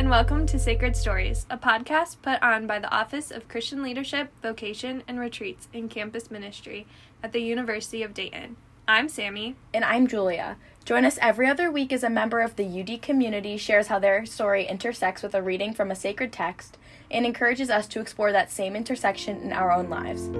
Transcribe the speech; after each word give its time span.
and 0.00 0.08
welcome 0.08 0.46
to 0.46 0.58
Sacred 0.58 0.96
Stories, 0.96 1.44
a 1.50 1.58
podcast 1.58 2.22
put 2.22 2.42
on 2.42 2.66
by 2.66 2.78
the 2.78 2.90
Office 2.90 3.30
of 3.30 3.48
Christian 3.48 3.82
Leadership, 3.82 4.32
Vocation, 4.40 5.02
and 5.06 5.20
Retreats 5.20 5.68
in 5.74 5.90
Campus 5.90 6.30
Ministry 6.30 6.86
at 7.22 7.32
the 7.32 7.42
University 7.42 8.02
of 8.02 8.14
Dayton. 8.14 8.56
I'm 8.88 9.10
Sammy. 9.10 9.56
And 9.74 9.84
I'm 9.84 10.06
Julia. 10.06 10.56
Join 10.86 11.04
us 11.04 11.18
every 11.20 11.46
other 11.46 11.70
week 11.70 11.92
as 11.92 12.02
a 12.02 12.08
member 12.08 12.40
of 12.40 12.56
the 12.56 12.80
UD 12.80 13.02
community 13.02 13.58
shares 13.58 13.88
how 13.88 13.98
their 13.98 14.24
story 14.24 14.66
intersects 14.66 15.22
with 15.22 15.34
a 15.34 15.42
reading 15.42 15.74
from 15.74 15.90
a 15.90 15.94
sacred 15.94 16.32
text 16.32 16.78
and 17.10 17.26
encourages 17.26 17.68
us 17.68 17.86
to 17.88 18.00
explore 18.00 18.32
that 18.32 18.50
same 18.50 18.74
intersection 18.74 19.42
in 19.42 19.52
our 19.52 19.70
own 19.70 19.90
lives. 19.90 20.30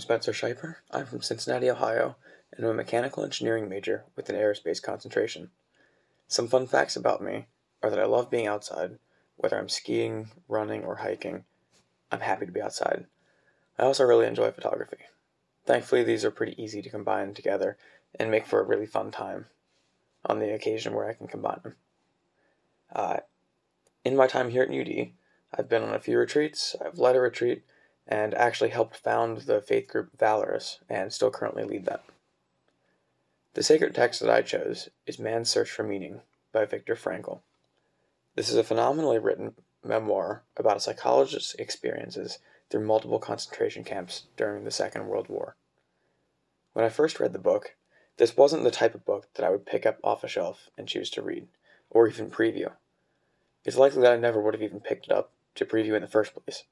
Spencer 0.00 0.32
Scheiper. 0.32 0.76
I'm 0.90 1.06
from 1.06 1.22
Cincinnati, 1.22 1.70
Ohio, 1.70 2.16
and 2.52 2.64
I'm 2.64 2.72
a 2.72 2.74
mechanical 2.74 3.22
engineering 3.22 3.68
major 3.68 4.04
with 4.16 4.28
an 4.28 4.36
aerospace 4.36 4.82
concentration. 4.82 5.50
Some 6.26 6.48
fun 6.48 6.66
facts 6.66 6.96
about 6.96 7.22
me 7.22 7.46
are 7.82 7.90
that 7.90 7.98
I 7.98 8.06
love 8.06 8.30
being 8.30 8.46
outside, 8.46 8.98
whether 9.36 9.58
I'm 9.58 9.68
skiing, 9.68 10.30
running, 10.48 10.84
or 10.84 10.96
hiking. 10.96 11.44
I'm 12.10 12.20
happy 12.20 12.46
to 12.46 12.52
be 12.52 12.62
outside. 12.62 13.06
I 13.78 13.84
also 13.84 14.04
really 14.04 14.26
enjoy 14.26 14.50
photography. 14.50 14.98
Thankfully, 15.66 16.02
these 16.02 16.24
are 16.24 16.30
pretty 16.30 16.60
easy 16.62 16.82
to 16.82 16.90
combine 16.90 17.34
together 17.34 17.76
and 18.18 18.30
make 18.30 18.46
for 18.46 18.60
a 18.60 18.66
really 18.66 18.86
fun 18.86 19.10
time 19.10 19.46
on 20.24 20.38
the 20.38 20.52
occasion 20.52 20.94
where 20.94 21.08
I 21.08 21.14
can 21.14 21.28
combine 21.28 21.60
them. 21.62 21.76
Uh, 22.94 23.18
in 24.04 24.16
my 24.16 24.26
time 24.26 24.50
here 24.50 24.62
at 24.62 24.70
UD, 24.70 25.12
I've 25.56 25.68
been 25.68 25.82
on 25.82 25.94
a 25.94 26.00
few 26.00 26.18
retreats, 26.18 26.76
I've 26.84 26.98
led 26.98 27.16
a 27.16 27.20
retreat, 27.20 27.64
and 28.10 28.34
actually 28.34 28.70
helped 28.70 28.96
found 28.96 29.38
the 29.42 29.62
faith 29.62 29.86
group 29.86 30.10
Valorous 30.18 30.80
and 30.88 31.12
still 31.12 31.30
currently 31.30 31.62
lead 31.62 31.86
that. 31.86 32.04
The 33.54 33.62
sacred 33.62 33.94
text 33.94 34.20
that 34.20 34.30
I 34.30 34.42
chose 34.42 34.90
is 35.06 35.18
Man's 35.18 35.48
Search 35.48 35.70
for 35.70 35.84
Meaning 35.84 36.20
by 36.52 36.64
Viktor 36.64 36.96
Frankl. 36.96 37.40
This 38.34 38.48
is 38.48 38.56
a 38.56 38.64
phenomenally 38.64 39.18
written 39.18 39.54
memoir 39.84 40.42
about 40.56 40.76
a 40.76 40.80
psychologist's 40.80 41.54
experiences 41.54 42.38
through 42.68 42.86
multiple 42.86 43.18
concentration 43.18 43.84
camps 43.84 44.26
during 44.36 44.64
the 44.64 44.70
Second 44.70 45.06
World 45.06 45.28
War. 45.28 45.56
When 46.72 46.84
I 46.84 46.88
first 46.88 47.18
read 47.18 47.32
the 47.32 47.38
book, 47.38 47.76
this 48.16 48.36
wasn't 48.36 48.64
the 48.64 48.70
type 48.70 48.94
of 48.94 49.04
book 49.04 49.28
that 49.34 49.44
I 49.44 49.50
would 49.50 49.66
pick 49.66 49.86
up 49.86 49.98
off 50.04 50.22
a 50.22 50.28
shelf 50.28 50.68
and 50.76 50.86
choose 50.86 51.10
to 51.10 51.22
read, 51.22 51.48
or 51.90 52.06
even 52.06 52.30
preview. 52.30 52.72
It's 53.64 53.76
likely 53.76 54.02
that 54.02 54.12
I 54.12 54.16
never 54.16 54.40
would 54.40 54.54
have 54.54 54.62
even 54.62 54.80
picked 54.80 55.06
it 55.06 55.12
up 55.12 55.32
to 55.56 55.64
preview 55.64 55.94
in 55.94 56.02
the 56.02 56.08
first 56.08 56.34
place. 56.34 56.64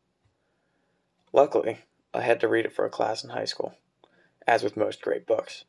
Luckily, 1.32 1.78
I 2.14 2.22
had 2.22 2.40
to 2.40 2.48
read 2.48 2.64
it 2.64 2.72
for 2.72 2.84
a 2.84 2.90
class 2.90 3.22
in 3.22 3.30
high 3.30 3.44
school, 3.44 3.74
as 4.46 4.62
with 4.62 4.76
most 4.76 5.02
great 5.02 5.26
books. 5.26 5.64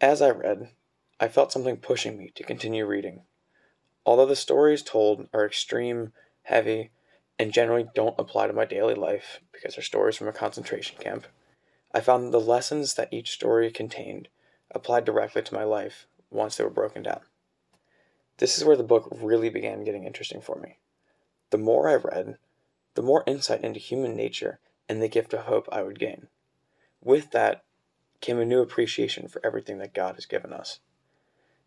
As 0.00 0.22
I 0.22 0.30
read, 0.30 0.70
I 1.18 1.28
felt 1.28 1.52
something 1.52 1.78
pushing 1.78 2.16
me 2.16 2.30
to 2.34 2.44
continue 2.44 2.86
reading. 2.86 3.22
Although 4.04 4.26
the 4.26 4.36
stories 4.36 4.82
told 4.82 5.28
are 5.32 5.44
extreme, 5.44 6.12
heavy, 6.42 6.90
and 7.38 7.52
generally 7.52 7.86
don't 7.94 8.18
apply 8.18 8.46
to 8.46 8.52
my 8.52 8.64
daily 8.64 8.94
life 8.94 9.40
because 9.52 9.74
they're 9.74 9.82
stories 9.82 10.16
from 10.16 10.28
a 10.28 10.32
concentration 10.32 10.96
camp, 10.98 11.26
I 11.92 12.00
found 12.00 12.32
the 12.32 12.40
lessons 12.40 12.94
that 12.94 13.12
each 13.12 13.32
story 13.32 13.70
contained 13.70 14.28
applied 14.70 15.04
directly 15.04 15.42
to 15.42 15.54
my 15.54 15.64
life 15.64 16.06
once 16.30 16.56
they 16.56 16.64
were 16.64 16.70
broken 16.70 17.02
down. 17.02 17.20
This 18.38 18.58
is 18.58 18.64
where 18.64 18.76
the 18.76 18.82
book 18.82 19.08
really 19.20 19.48
began 19.48 19.82
getting 19.82 20.04
interesting 20.04 20.40
for 20.40 20.56
me. 20.56 20.78
The 21.50 21.58
more 21.58 21.88
I 21.88 21.94
read, 21.94 22.36
the 22.96 23.02
more 23.02 23.22
insight 23.26 23.62
into 23.62 23.78
human 23.78 24.16
nature 24.16 24.58
and 24.88 25.00
the 25.00 25.08
gift 25.08 25.34
of 25.34 25.40
hope 25.40 25.68
I 25.70 25.82
would 25.82 25.98
gain. 25.98 26.28
With 27.04 27.30
that 27.30 27.62
came 28.22 28.40
a 28.40 28.44
new 28.44 28.62
appreciation 28.62 29.28
for 29.28 29.44
everything 29.44 29.78
that 29.78 29.94
God 29.94 30.14
has 30.14 30.24
given 30.24 30.52
us. 30.52 30.80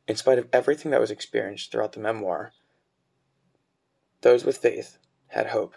In 0.07 0.15
spite 0.15 0.39
of 0.39 0.49
everything 0.51 0.89
that 0.91 0.99
was 0.99 1.11
experienced 1.11 1.71
throughout 1.71 1.93
the 1.93 1.99
memoir, 1.99 2.51
those 4.21 4.43
with 4.43 4.57
faith 4.57 4.97
had 5.27 5.47
hope. 5.47 5.75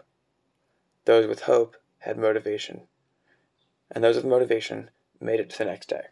Those 1.05 1.27
with 1.27 1.43
hope 1.43 1.77
had 1.99 2.17
motivation. 2.17 2.89
And 3.91 4.03
those 4.03 4.17
with 4.17 4.25
motivation 4.25 4.91
made 5.21 5.39
it 5.39 5.51
to 5.51 5.59
the 5.59 5.67
next 5.67 5.91
day. 5.91 6.07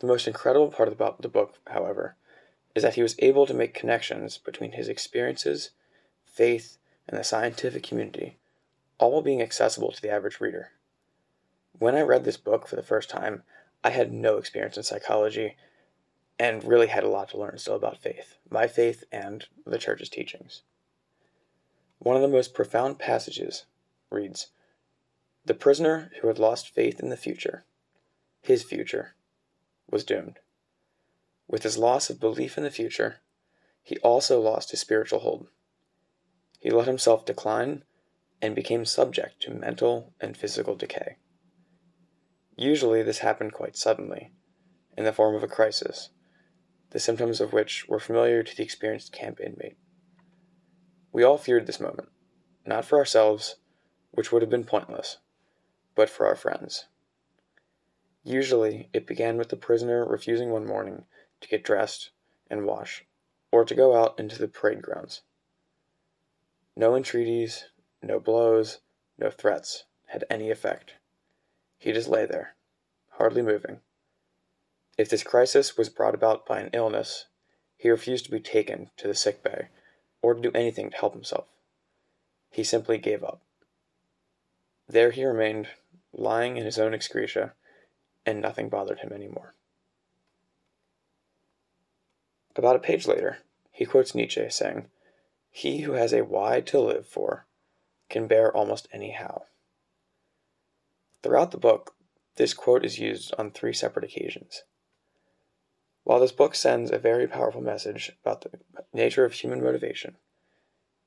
The 0.00 0.06
most 0.06 0.28
incredible 0.28 0.70
part 0.70 0.88
about 0.88 1.22
the 1.22 1.28
book, 1.28 1.54
however, 1.66 2.16
is 2.74 2.82
that 2.82 2.96
he 2.96 3.02
was 3.02 3.16
able 3.20 3.46
to 3.46 3.54
make 3.54 3.72
connections 3.72 4.36
between 4.36 4.72
his 4.72 4.88
experiences, 4.88 5.70
faith, 6.26 6.76
and 7.08 7.18
the 7.18 7.24
scientific 7.24 7.82
community, 7.82 8.36
all 8.98 9.22
being 9.22 9.40
accessible 9.40 9.90
to 9.92 10.02
the 10.02 10.10
average 10.10 10.40
reader. 10.40 10.72
When 11.78 11.94
I 11.94 12.02
read 12.02 12.24
this 12.24 12.36
book 12.36 12.68
for 12.68 12.76
the 12.76 12.82
first 12.82 13.08
time, 13.08 13.42
I 13.82 13.90
had 13.90 14.12
no 14.12 14.36
experience 14.36 14.76
in 14.76 14.82
psychology 14.82 15.56
and 16.38 16.62
really 16.62 16.88
had 16.88 17.04
a 17.04 17.08
lot 17.08 17.30
to 17.30 17.38
learn 17.38 17.58
still 17.58 17.74
about 17.74 18.02
faith, 18.02 18.36
my 18.50 18.66
faith, 18.66 19.04
and 19.10 19.46
the 19.66 19.78
church's 19.78 20.08
teachings. 20.08 20.62
One 21.98 22.16
of 22.16 22.22
the 22.22 22.28
most 22.28 22.54
profound 22.54 22.98
passages 22.98 23.64
reads 24.10 24.48
The 25.44 25.54
prisoner 25.54 26.10
who 26.20 26.28
had 26.28 26.38
lost 26.38 26.74
faith 26.74 27.00
in 27.00 27.08
the 27.08 27.16
future, 27.16 27.64
his 28.40 28.62
future, 28.62 29.14
was 29.90 30.04
doomed. 30.04 30.38
With 31.48 31.62
his 31.62 31.78
loss 31.78 32.10
of 32.10 32.20
belief 32.20 32.58
in 32.58 32.64
the 32.64 32.70
future, 32.70 33.16
he 33.82 33.96
also 33.98 34.40
lost 34.40 34.70
his 34.70 34.80
spiritual 34.80 35.20
hold. 35.20 35.48
He 36.58 36.70
let 36.70 36.86
himself 36.86 37.24
decline 37.24 37.84
and 38.42 38.54
became 38.54 38.84
subject 38.84 39.40
to 39.42 39.54
mental 39.54 40.12
and 40.20 40.36
physical 40.36 40.74
decay. 40.74 41.16
Usually, 42.56 43.02
this 43.02 43.18
happened 43.18 43.52
quite 43.52 43.76
suddenly, 43.76 44.32
in 44.96 45.04
the 45.04 45.12
form 45.12 45.36
of 45.36 45.44
a 45.44 45.48
crisis, 45.48 46.10
the 46.90 46.98
symptoms 46.98 47.40
of 47.40 47.52
which 47.52 47.88
were 47.88 48.00
familiar 48.00 48.42
to 48.42 48.56
the 48.56 48.62
experienced 48.62 49.12
camp 49.12 49.38
inmate. 49.40 49.76
We 51.12 51.22
all 51.22 51.38
feared 51.38 51.66
this 51.66 51.80
moment, 51.80 52.08
not 52.66 52.84
for 52.84 52.98
ourselves, 52.98 53.56
which 54.10 54.32
would 54.32 54.42
have 54.42 54.50
been 54.50 54.64
pointless, 54.64 55.18
but 55.94 56.10
for 56.10 56.26
our 56.26 56.36
friends. 56.36 56.86
Usually, 58.24 58.90
it 58.92 59.06
began 59.06 59.36
with 59.36 59.48
the 59.48 59.56
prisoner 59.56 60.04
refusing 60.04 60.50
one 60.50 60.66
morning 60.66 61.04
to 61.40 61.48
get 61.48 61.64
dressed 61.64 62.10
and 62.50 62.66
wash, 62.66 63.04
or 63.52 63.64
to 63.64 63.74
go 63.74 63.96
out 63.96 64.18
into 64.18 64.38
the 64.38 64.48
parade 64.48 64.82
grounds. 64.82 65.22
No 66.78 66.94
entreaties, 66.94 67.64
no 68.00 68.20
blows, 68.20 68.78
no 69.18 69.32
threats 69.32 69.82
had 70.06 70.22
any 70.30 70.48
effect. 70.48 70.92
He 71.76 71.90
just 71.90 72.08
lay 72.08 72.24
there, 72.24 72.54
hardly 73.14 73.42
moving. 73.42 73.80
If 74.96 75.08
this 75.08 75.24
crisis 75.24 75.76
was 75.76 75.88
brought 75.88 76.14
about 76.14 76.46
by 76.46 76.60
an 76.60 76.70
illness, 76.72 77.24
he 77.76 77.90
refused 77.90 78.26
to 78.26 78.30
be 78.30 78.38
taken 78.38 78.90
to 78.96 79.08
the 79.08 79.14
sick 79.16 79.42
bay 79.42 79.70
or 80.22 80.34
to 80.34 80.40
do 80.40 80.52
anything 80.54 80.90
to 80.90 80.96
help 80.96 81.14
himself. 81.14 81.46
He 82.48 82.62
simply 82.62 82.96
gave 82.96 83.24
up. 83.24 83.42
There 84.88 85.10
he 85.10 85.24
remained, 85.24 85.66
lying 86.12 86.56
in 86.56 86.64
his 86.64 86.78
own 86.78 86.94
excreta, 86.94 87.54
and 88.24 88.40
nothing 88.40 88.68
bothered 88.68 89.00
him 89.00 89.10
any 89.12 89.26
more. 89.26 89.54
About 92.54 92.76
a 92.76 92.78
page 92.78 93.08
later, 93.08 93.38
he 93.72 93.84
quotes 93.84 94.14
Nietzsche 94.14 94.48
saying, 94.48 94.86
he 95.50 95.80
who 95.80 95.92
has 95.92 96.12
a 96.12 96.24
why 96.24 96.60
to 96.60 96.80
live 96.80 97.06
for 97.06 97.46
can 98.08 98.26
bear 98.26 98.54
almost 98.54 98.88
any 98.92 99.12
how. 99.12 99.44
Throughout 101.22 101.50
the 101.50 101.58
book, 101.58 101.94
this 102.36 102.54
quote 102.54 102.84
is 102.84 102.98
used 102.98 103.34
on 103.36 103.50
three 103.50 103.72
separate 103.72 104.04
occasions. 104.04 104.62
While 106.04 106.20
this 106.20 106.32
book 106.32 106.54
sends 106.54 106.90
a 106.90 106.98
very 106.98 107.26
powerful 107.26 107.60
message 107.60 108.12
about 108.22 108.42
the 108.42 108.50
nature 108.94 109.24
of 109.24 109.32
human 109.32 109.62
motivation, 109.62 110.16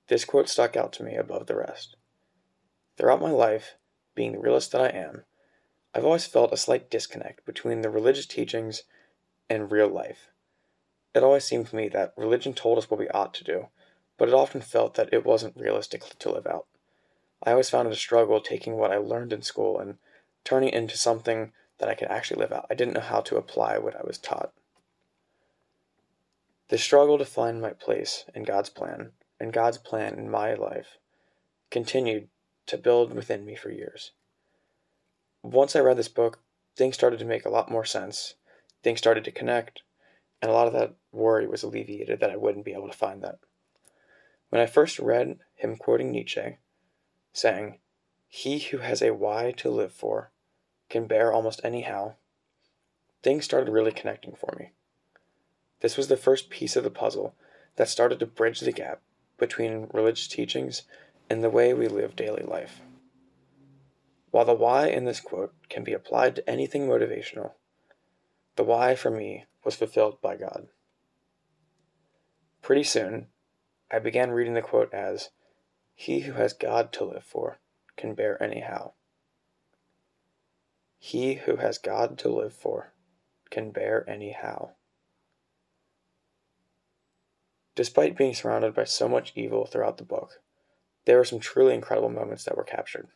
this 0.10 0.26
quote 0.26 0.50
stuck 0.50 0.76
out 0.76 0.92
to 0.94 1.04
me 1.04 1.16
above 1.16 1.48
the 1.48 1.56
rest. 1.56 1.96
Throughout 2.98 3.22
my 3.22 3.32
life, 3.32 3.78
being 4.14 4.34
the 4.34 4.40
realist 4.40 4.74
that 4.74 4.82
I 4.82 4.90
am, 4.90 5.24
I've 5.96 6.06
always 6.06 6.26
felt 6.26 6.54
a 6.54 6.58
slight 6.58 6.90
disconnect 6.90 7.46
between 7.46 7.82
the 7.82 7.90
religious 7.90 8.26
teachings 8.26 8.84
and 9.50 9.72
real 9.72 9.88
life. 9.88 10.28
It 11.16 11.24
always 11.24 11.46
seemed 11.46 11.68
to 11.68 11.76
me 11.76 11.90
that 11.90 12.14
religion 12.16 12.54
told 12.54 12.78
us 12.78 12.90
what 12.90 13.00
we 13.00 13.10
ought 13.10 13.34
to 13.36 13.44
do, 13.44 13.68
but 14.22 14.30
it 14.30 14.36
often 14.36 14.62
felt 14.62 14.94
that 14.94 15.12
it 15.12 15.26
wasn't 15.26 15.58
realistic 15.58 16.04
to 16.20 16.32
live 16.32 16.46
out. 16.46 16.68
I 17.42 17.50
always 17.50 17.72
found 17.72 17.88
it 17.88 17.94
a 17.94 17.98
struggle 17.98 18.40
taking 18.40 18.76
what 18.76 18.92
I 18.92 18.98
learned 18.98 19.34
in 19.34 19.42
school 19.42 19.80
and 19.80 19.98
turning 20.44 20.70
it 20.70 20.76
into 20.76 20.96
something 20.96 21.54
that 21.80 21.90
I 21.90 21.96
could 21.96 22.08
actually 22.08 22.40
live 22.40 22.52
out. 22.52 22.68
I 22.70 22.76
didn't 22.76 22.94
know 22.94 23.00
how 23.02 23.22
to 23.22 23.38
apply 23.38 23.80
what 23.80 23.96
I 23.96 24.04
was 24.06 24.20
taught. 24.20 24.54
The 26.70 26.78
struggle 26.78 27.18
to 27.18 27.26
find 27.26 27.60
my 27.60 27.72
place 27.72 28.26
in 28.36 28.44
God's 28.44 28.70
plan 28.70 29.14
and 29.40 29.52
God's 29.52 29.80
plan 29.80 30.14
in 30.20 30.30
my 30.30 30.54
life 30.54 31.00
continued 31.72 32.28
to 32.68 32.78
build 32.78 33.16
within 33.16 33.44
me 33.44 33.56
for 33.56 33.72
years. 33.72 34.12
Once 35.42 35.76
I 35.76 35.80
read 35.80 35.98
this 35.98 36.10
book, 36.10 36.44
things 36.78 36.94
started 36.94 37.18
to 37.18 37.26
make 37.26 37.48
a 37.48 37.50
lot 37.50 37.72
more 37.72 37.86
sense. 37.86 38.36
Things 38.84 39.00
started 39.00 39.24
to 39.24 39.32
connect, 39.32 39.82
and 40.44 40.52
a 40.52 40.54
lot 40.54 40.68
of 40.68 40.74
that 40.74 40.94
worry 41.12 41.48
was 41.48 41.64
alleviated 41.64 42.20
that 42.20 42.30
I 42.30 42.38
wouldn't 42.38 42.66
be 42.66 42.74
able 42.74 42.88
to 42.88 42.96
find 42.96 43.24
that. 43.24 43.40
When 44.52 44.60
I 44.60 44.66
first 44.66 45.00
read 45.00 45.40
him 45.56 45.78
quoting 45.78 46.12
Nietzsche, 46.12 46.58
saying, 47.32 47.80
He 48.28 48.60
who 48.60 48.80
has 48.80 49.02
a 49.02 49.14
why 49.14 49.54
to 49.56 49.70
live 49.70 49.94
for 49.94 50.32
can 50.90 51.08
bear 51.08 51.32
almost 51.32 51.62
anyhow, 51.64 52.16
things 53.24 53.46
started 53.46 53.72
really 53.72 53.94
connecting 53.94 54.36
for 54.36 54.54
me. 54.60 54.74
This 55.80 55.96
was 55.96 56.10
the 56.10 56.18
first 56.18 56.50
piece 56.50 56.76
of 56.76 56.84
the 56.84 56.90
puzzle 56.90 57.34
that 57.78 57.88
started 57.88 58.20
to 58.20 58.26
bridge 58.26 58.60
the 58.60 58.74
gap 58.74 59.00
between 59.38 59.88
religious 59.94 60.28
teachings 60.28 60.82
and 61.30 61.42
the 61.42 61.50
way 61.50 61.74
we 61.74 61.88
live 61.88 62.18
daily 62.18 62.44
life. 62.44 62.82
While 64.32 64.46
the 64.46 64.54
why 64.54 64.88
in 64.88 65.06
this 65.06 65.22
quote 65.22 65.54
can 65.70 65.86
be 65.86 65.94
applied 65.94 66.36
to 66.36 66.50
anything 66.50 66.90
motivational, 66.90 67.52
the 68.58 68.66
why 68.66 68.96
for 68.96 69.12
me 69.12 69.46
was 69.64 69.76
fulfilled 69.76 70.22
by 70.22 70.36
God. 70.36 70.68
Pretty 72.62 72.84
soon, 72.84 73.28
I 73.92 74.00
began 74.00 74.32
reading 74.32 74.54
the 74.54 74.62
quote 74.62 74.94
as 74.94 75.30
He 75.94 76.22
who 76.22 76.34
has 76.34 76.54
God 76.54 76.94
to 76.94 77.04
live 77.04 77.26
for 77.26 77.60
can 77.98 78.16
bear 78.16 78.42
anyhow. 78.42 78.94
He 80.98 81.36
who 81.36 81.58
has 81.58 81.78
God 81.78 82.18
to 82.20 82.30
live 82.30 82.54
for 82.54 82.94
can 83.50 83.72
bear 83.72 84.10
anyhow. 84.10 84.72
Despite 87.76 88.18
being 88.18 88.34
surrounded 88.34 88.74
by 88.74 88.86
so 88.86 89.10
much 89.10 89.34
evil 89.36 89.66
throughout 89.66 89.98
the 89.98 90.04
book, 90.04 90.42
there 91.06 91.18
were 91.18 91.26
some 91.26 91.40
truly 91.40 91.74
incredible 91.74 92.10
moments 92.10 92.46
that 92.46 92.56
were 92.56 92.64
captured. 92.64 93.10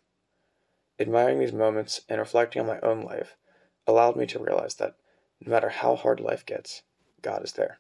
Admiring 1.00 1.40
these 1.40 1.54
moments 1.54 2.02
and 2.10 2.20
reflecting 2.20 2.62
on 2.62 2.68
my 2.68 2.80
own 2.82 3.02
life 3.02 3.38
allowed 3.88 4.16
me 4.16 4.26
to 4.26 4.40
realize 4.40 4.76
that 4.76 4.96
no 5.40 5.52
matter 5.52 5.70
how 5.70 5.96
hard 5.96 6.20
life 6.20 6.46
gets, 6.46 6.84
God 7.22 7.44
is 7.44 7.54
there. 7.54 7.80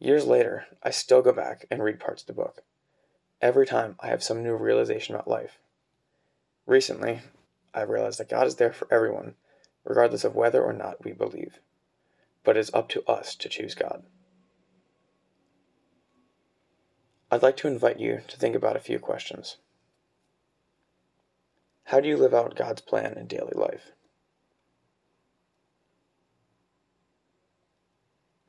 Years 0.00 0.24
later, 0.24 0.64
I 0.82 0.90
still 0.90 1.20
go 1.20 1.30
back 1.30 1.66
and 1.70 1.82
read 1.82 2.00
parts 2.00 2.22
of 2.22 2.26
the 2.26 2.32
book. 2.32 2.62
Every 3.42 3.66
time 3.66 3.96
I 4.00 4.06
have 4.06 4.22
some 4.22 4.42
new 4.42 4.54
realization 4.54 5.14
about 5.14 5.28
life. 5.28 5.58
Recently, 6.66 7.20
I 7.74 7.82
realized 7.82 8.18
that 8.18 8.30
God 8.30 8.46
is 8.46 8.56
there 8.56 8.72
for 8.72 8.88
everyone, 8.90 9.34
regardless 9.84 10.24
of 10.24 10.34
whether 10.34 10.62
or 10.64 10.72
not 10.72 11.04
we 11.04 11.12
believe. 11.12 11.60
But 12.44 12.56
it 12.56 12.60
is 12.60 12.70
up 12.72 12.88
to 12.90 13.04
us 13.06 13.34
to 13.36 13.50
choose 13.50 13.74
God. 13.74 14.04
I'd 17.30 17.42
like 17.42 17.58
to 17.58 17.68
invite 17.68 18.00
you 18.00 18.22
to 18.26 18.38
think 18.38 18.56
about 18.56 18.76
a 18.76 18.80
few 18.80 18.98
questions. 18.98 19.58
How 21.84 22.00
do 22.00 22.08
you 22.08 22.16
live 22.16 22.32
out 22.32 22.56
God's 22.56 22.80
plan 22.80 23.18
in 23.18 23.26
daily 23.26 23.52
life? 23.54 23.92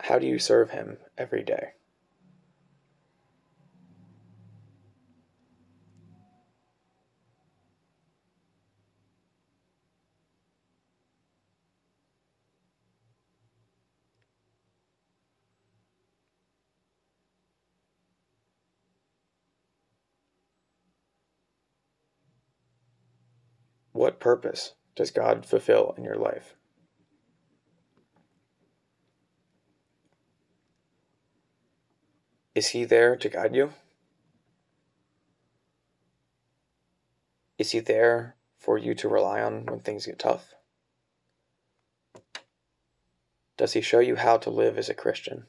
How 0.04 0.18
do 0.18 0.26
you 0.26 0.40
serve 0.40 0.72
Him 0.72 0.98
every 1.18 1.44
day? 1.44 1.74
What 23.94 24.20
purpose 24.20 24.74
does 24.96 25.12
God 25.12 25.46
fulfill 25.46 25.94
in 25.96 26.04
your 26.04 26.16
life? 26.16 26.56
Is 32.54 32.70
He 32.70 32.84
there 32.84 33.16
to 33.16 33.30
guide 33.30 33.56
you? 33.56 33.74
Is 37.58 37.72
He 37.72 37.80
there 37.80 38.36
for 38.58 38.78
you 38.78 38.94
to 38.96 39.08
rely 39.08 39.42
on 39.42 39.66
when 39.66 39.80
things 39.80 40.06
get 40.06 40.20
tough? 40.20 40.54
Does 43.58 43.74
He 43.74 43.82
show 43.82 44.00
you 44.00 44.16
how 44.16 44.38
to 44.38 44.50
live 44.50 44.78
as 44.78 44.90
a 44.90 44.94
Christian? 44.94 45.46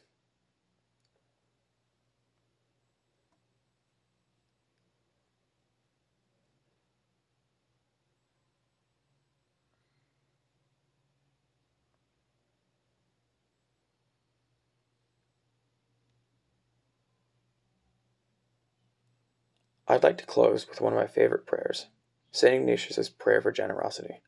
I'd 19.93 20.03
like 20.03 20.17
to 20.19 20.25
close 20.25 20.67
with 20.67 20.81
one 20.81 20.95
of 20.95 20.99
my 20.99 21.07
favorite 21.07 21.45
prayers, 21.45 21.89
St. 22.31 22.55
Ignatius' 22.55 23.11
prayer 23.11 23.43
for 23.43 23.53
generosity. 23.53 24.23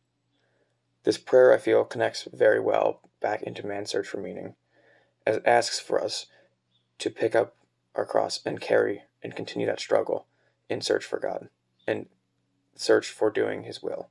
This 1.05 1.17
prayer, 1.17 1.55
I 1.55 1.57
feel, 1.57 1.87
connects 1.87 2.29
very 2.31 2.61
well 2.61 3.01
back 3.23 3.43
into 3.43 3.67
man's 3.67 3.89
search 3.89 4.07
for 4.07 4.19
meaning, 4.19 4.57
as 5.27 5.37
it 5.37 5.47
asks 5.47 5.81
for 5.81 6.05
us 6.05 6.27
to 6.99 7.09
pick 7.09 7.35
up 7.35 7.57
our 7.95 8.05
cross 8.05 8.41
and 8.45 8.61
carry 8.61 9.05
and 9.23 9.35
continue 9.35 9.67
that 9.67 9.81
struggle 9.81 10.27
in 10.69 10.83
search 10.83 11.07
for 11.07 11.19
God 11.19 11.49
and 11.87 12.09
search 12.75 13.09
for 13.09 13.31
doing 13.31 13.63
His 13.63 13.83
will. 13.83 14.11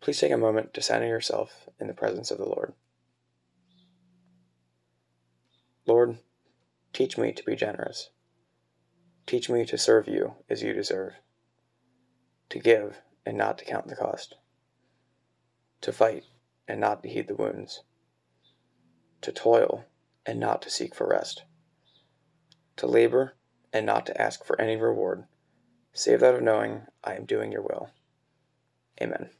Please 0.00 0.18
take 0.18 0.32
a 0.32 0.38
moment 0.38 0.72
to 0.72 0.80
center 0.80 1.06
yourself 1.06 1.68
in 1.78 1.86
the 1.86 1.92
presence 1.92 2.30
of 2.30 2.38
the 2.38 2.48
Lord. 2.48 2.72
Lord, 5.84 6.16
teach 6.94 7.18
me 7.18 7.32
to 7.32 7.44
be 7.44 7.54
generous. 7.54 8.08
Teach 9.26 9.50
me 9.50 9.66
to 9.66 9.76
serve 9.76 10.06
you 10.06 10.36
as 10.48 10.62
you 10.62 10.72
deserve, 10.72 11.14
to 12.48 12.60
give 12.60 13.02
and 13.24 13.36
not 13.36 13.58
to 13.58 13.64
count 13.64 13.88
the 13.88 13.96
cost, 13.96 14.36
to 15.80 15.92
fight 15.92 16.22
and 16.68 16.80
not 16.80 17.02
to 17.02 17.08
heed 17.08 17.26
the 17.26 17.34
wounds, 17.34 17.82
to 19.22 19.32
toil 19.32 19.84
and 20.24 20.38
not 20.38 20.62
to 20.62 20.70
seek 20.70 20.94
for 20.94 21.08
rest, 21.08 21.42
to 22.76 22.86
labor 22.86 23.34
and 23.72 23.84
not 23.84 24.06
to 24.06 24.20
ask 24.20 24.44
for 24.44 24.60
any 24.60 24.76
reward, 24.76 25.24
save 25.92 26.20
that 26.20 26.34
of 26.34 26.42
knowing 26.42 26.82
I 27.02 27.14
am 27.14 27.24
doing 27.24 27.50
your 27.50 27.62
will. 27.62 27.90
Amen. 29.02 29.30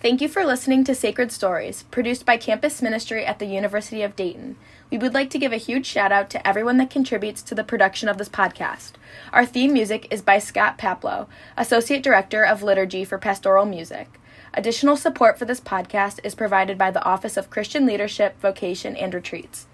Thank 0.00 0.22
you 0.22 0.28
for 0.28 0.46
listening 0.46 0.82
to 0.84 0.94
Sacred 0.94 1.30
Stories, 1.30 1.82
produced 1.90 2.24
by 2.24 2.38
Campus 2.38 2.80
Ministry 2.80 3.26
at 3.26 3.38
the 3.38 3.44
University 3.44 4.00
of 4.00 4.16
Dayton. 4.16 4.56
We 4.90 4.96
would 4.96 5.12
like 5.12 5.28
to 5.28 5.38
give 5.38 5.52
a 5.52 5.58
huge 5.58 5.84
shout 5.84 6.10
out 6.10 6.30
to 6.30 6.48
everyone 6.48 6.78
that 6.78 6.88
contributes 6.88 7.42
to 7.42 7.54
the 7.54 7.64
production 7.64 8.08
of 8.08 8.16
this 8.16 8.30
podcast. 8.30 8.92
Our 9.30 9.44
theme 9.44 9.74
music 9.74 10.06
is 10.10 10.22
by 10.22 10.38
Scott 10.38 10.78
Paplow, 10.78 11.26
Associate 11.54 12.02
Director 12.02 12.46
of 12.46 12.62
Liturgy 12.62 13.04
for 13.04 13.18
Pastoral 13.18 13.66
Music. 13.66 14.08
Additional 14.54 14.96
support 14.96 15.38
for 15.38 15.44
this 15.44 15.60
podcast 15.60 16.18
is 16.24 16.34
provided 16.34 16.78
by 16.78 16.90
the 16.90 17.04
Office 17.04 17.36
of 17.36 17.50
Christian 17.50 17.84
Leadership, 17.84 18.40
Vocation, 18.40 18.96
and 18.96 19.12
Retreats. 19.12 19.66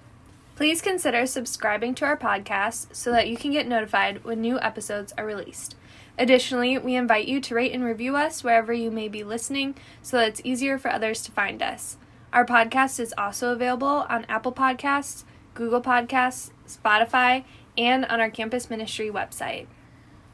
Please 0.56 0.82
consider 0.82 1.24
subscribing 1.26 1.94
to 1.94 2.04
our 2.04 2.16
podcast 2.16 2.92
so 2.96 3.12
that 3.12 3.28
you 3.28 3.36
can 3.36 3.52
get 3.52 3.68
notified 3.68 4.24
when 4.24 4.40
new 4.40 4.58
episodes 4.58 5.12
are 5.16 5.24
released. 5.24 5.76
Additionally, 6.18 6.78
we 6.78 6.94
invite 6.94 7.28
you 7.28 7.40
to 7.40 7.54
rate 7.54 7.72
and 7.72 7.84
review 7.84 8.16
us 8.16 8.42
wherever 8.42 8.72
you 8.72 8.90
may 8.90 9.08
be 9.08 9.22
listening 9.22 9.74
so 10.00 10.16
that 10.16 10.28
it's 10.28 10.40
easier 10.44 10.78
for 10.78 10.90
others 10.90 11.22
to 11.22 11.32
find 11.32 11.62
us. 11.62 11.98
Our 12.32 12.44
podcast 12.44 12.98
is 13.00 13.14
also 13.18 13.52
available 13.52 14.06
on 14.08 14.24
Apple 14.28 14.52
Podcasts, 14.52 15.24
Google 15.54 15.82
Podcasts, 15.82 16.50
Spotify, 16.66 17.44
and 17.76 18.04
on 18.06 18.20
our 18.20 18.30
campus 18.30 18.70
ministry 18.70 19.10
website. 19.10 19.66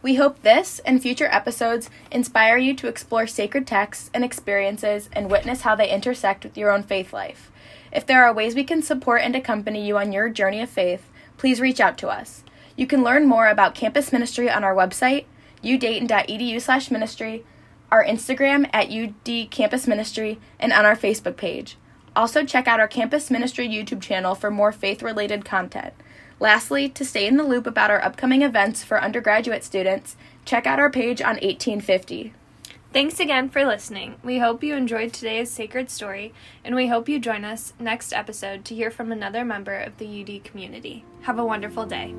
We 0.03 0.17
hope 0.17 0.43
this 0.43 0.81
and 0.81 1.01
future 1.01 1.29
episodes 1.31 1.89
inspire 2.11 2.59
you 2.59 2.75
to 2.75 2.89
explore 2.89 3.29
sacred 3.29 3.69
texts 3.69 4.11
and 4.13 4.25
experiences 4.25 5.09
and 5.13 5.31
witness 5.31 5.61
how 5.61 5.77
they 5.77 5.91
intersect 5.91 6.43
with 6.43 6.59
your 6.59 6.73
own 6.73 6.83
faith 6.83 7.13
life. 7.13 7.53
If 7.93 8.07
there 8.07 8.25
are 8.25 8.35
ways 8.35 8.55
we 8.57 8.65
can 8.65 8.83
support 8.83 9.23
and 9.23 9.37
accompany 9.37 9.87
you 9.87 9.97
on 9.99 10.13
your 10.13 10.29
journey 10.29 10.61
of 10.61 10.71
faith, 10.71 11.09
please 11.37 11.61
reach 11.61 11.79
out 11.79 11.99
to 11.99 12.09
us. 12.09 12.43
You 12.77 12.87
can 12.87 13.05
learn 13.05 13.27
more 13.27 13.47
about 13.47 13.77
campus 13.77 14.13
ministry 14.13 14.51
on 14.51 14.65
our 14.65 14.75
website, 14.75 15.27
udayton.edu 15.63 16.61
slash 16.61 16.91
ministry, 16.91 17.45
our 17.91 18.05
Instagram 18.05 18.69
at 18.73 18.91
UD 18.91 19.51
Campus 19.51 19.87
Ministry, 19.87 20.41
and 20.59 20.73
on 20.73 20.85
our 20.85 20.97
Facebook 20.97 21.37
page. 21.37 21.77
Also, 22.15 22.45
check 22.45 22.69
out 22.69 22.81
our 22.81 22.89
Campus 22.89 23.31
Ministry 23.31 23.69
YouTube 23.69 24.01
channel 24.01 24.35
for 24.35 24.51
more 24.51 24.73
faith 24.73 25.03
related 25.03 25.45
content. 25.45 25.95
Lastly, 26.41 26.89
to 26.89 27.05
stay 27.05 27.27
in 27.27 27.37
the 27.37 27.45
loop 27.45 27.67
about 27.67 27.91
our 27.91 28.03
upcoming 28.03 28.43
events 28.43 28.83
for 28.83 29.01
undergraduate 29.01 29.63
students, 29.63 30.17
check 30.45 30.67
out 30.67 30.81
our 30.81 30.91
page 30.91 31.21
on 31.21 31.37
1850. 31.37 32.35
Thanks 32.93 33.21
again 33.21 33.49
for 33.49 33.65
listening. 33.65 34.17
We 34.23 34.41
hope 34.41 34.63
you 34.63 34.75
enjoyed 34.75 35.15
today's 35.15 35.51
sacred 35.51 35.89
story, 35.89 36.35
and 36.63 36.75
we 36.75 36.89
hope 36.89 37.09
you 37.09 37.19
join 37.19 37.45
us 37.45 37.73
next 37.79 38.13
episode 38.13 38.67
to 38.67 38.75
hear 38.75 38.91
from 38.91 39.11
another 39.11 39.47
member 39.47 39.77
of 39.77 39.97
the 39.97 40.21
UD 40.21 40.45
community. 40.45 41.05
Have 41.23 41.39
a 41.39 41.45
wonderful 41.45 41.87
day. 41.87 42.15